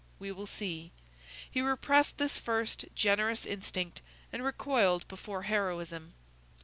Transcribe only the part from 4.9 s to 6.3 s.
before heroism.